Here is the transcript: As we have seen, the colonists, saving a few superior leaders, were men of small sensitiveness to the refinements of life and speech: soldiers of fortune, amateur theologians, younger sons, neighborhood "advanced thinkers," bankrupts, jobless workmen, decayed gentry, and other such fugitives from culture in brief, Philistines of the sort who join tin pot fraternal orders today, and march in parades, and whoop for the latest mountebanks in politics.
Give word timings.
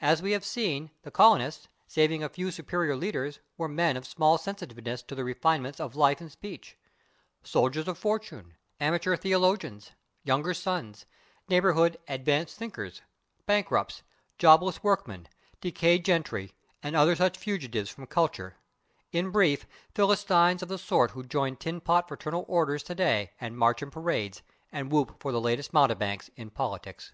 As 0.00 0.20
we 0.20 0.32
have 0.32 0.44
seen, 0.44 0.90
the 1.02 1.12
colonists, 1.12 1.68
saving 1.86 2.24
a 2.24 2.28
few 2.28 2.50
superior 2.50 2.96
leaders, 2.96 3.38
were 3.56 3.68
men 3.68 3.96
of 3.96 4.04
small 4.04 4.36
sensitiveness 4.36 5.00
to 5.04 5.14
the 5.14 5.22
refinements 5.22 5.78
of 5.78 5.94
life 5.94 6.20
and 6.20 6.32
speech: 6.32 6.76
soldiers 7.44 7.86
of 7.86 7.96
fortune, 7.98 8.56
amateur 8.80 9.14
theologians, 9.16 9.92
younger 10.24 10.52
sons, 10.52 11.06
neighborhood 11.48 11.98
"advanced 12.08 12.56
thinkers," 12.56 13.00
bankrupts, 13.46 14.02
jobless 14.38 14.82
workmen, 14.82 15.28
decayed 15.60 16.04
gentry, 16.04 16.52
and 16.82 16.96
other 16.96 17.14
such 17.14 17.38
fugitives 17.38 17.88
from 17.90 18.08
culture 18.08 18.56
in 19.12 19.30
brief, 19.30 19.68
Philistines 19.94 20.64
of 20.64 20.68
the 20.68 20.78
sort 20.78 21.12
who 21.12 21.22
join 21.22 21.54
tin 21.54 21.80
pot 21.80 22.08
fraternal 22.08 22.44
orders 22.48 22.82
today, 22.82 23.30
and 23.40 23.56
march 23.56 23.82
in 23.82 23.90
parades, 23.92 24.42
and 24.72 24.90
whoop 24.90 25.14
for 25.22 25.30
the 25.30 25.40
latest 25.40 25.72
mountebanks 25.72 26.28
in 26.34 26.50
politics. 26.50 27.12